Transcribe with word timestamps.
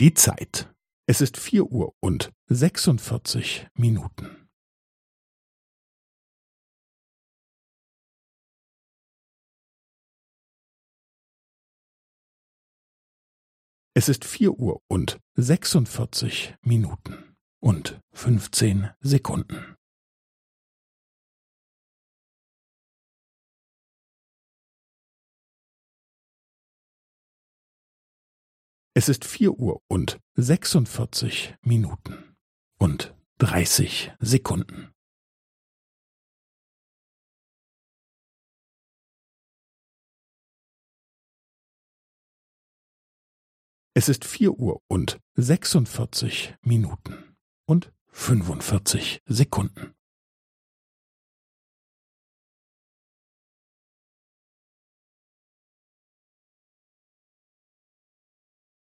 Die 0.00 0.14
Zeit. 0.14 0.72
Es 1.08 1.20
ist 1.20 1.36
vier 1.36 1.72
Uhr 1.72 1.92
und 1.98 2.32
sechsundvierzig 2.46 3.66
Minuten. 3.74 4.48
Es 13.94 14.08
ist 14.08 14.24
vier 14.24 14.52
Uhr 14.52 14.80
und 14.86 15.18
sechsundvierzig 15.34 16.54
Minuten 16.60 17.36
und 17.58 18.00
fünfzehn 18.12 18.90
Sekunden. 19.00 19.77
Es 28.98 29.08
ist 29.08 29.24
vier 29.24 29.52
Uhr 29.52 29.80
und 29.86 30.18
sechsundvierzig 30.34 31.54
Minuten 31.60 32.34
und 32.80 33.14
dreißig 33.38 34.10
Sekunden. 34.18 34.92
Es 43.94 44.08
ist 44.08 44.24
vier 44.24 44.58
Uhr 44.58 44.82
und 44.88 45.20
sechsundvierzig 45.34 46.56
Minuten 46.62 47.36
und 47.66 47.92
fünfundvierzig 48.08 49.22
Sekunden. 49.26 49.94